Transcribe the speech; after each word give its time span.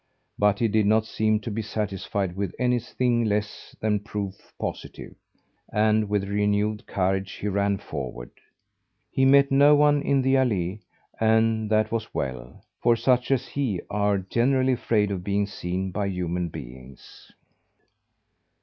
But 0.39 0.57
he 0.57 0.67
did 0.67 0.87
not 0.87 1.05
seem 1.05 1.41
to 1.41 1.51
be 1.51 1.61
satisfied 1.61 2.35
with 2.35 2.55
anything 2.57 3.23
less 3.25 3.75
than 3.79 3.99
proof 3.99 4.51
positive, 4.59 5.13
and 5.71 6.09
with 6.09 6.23
renewed 6.27 6.87
courage 6.87 7.33
he 7.33 7.47
ran 7.47 7.77
forward. 7.77 8.31
He 9.11 9.25
met 9.25 9.51
no 9.51 9.75
one 9.75 10.01
in 10.01 10.23
the 10.23 10.33
allée 10.33 10.79
and 11.19 11.69
that 11.69 11.91
was 11.91 12.15
well, 12.15 12.65
for 12.81 12.95
such 12.95 13.29
as 13.29 13.49
he 13.49 13.79
are 13.91 14.17
generally 14.17 14.73
afraid 14.73 15.11
of 15.11 15.23
being 15.23 15.45
seen 15.45 15.91
by 15.91 16.07
human 16.07 16.49
beings. 16.49 17.31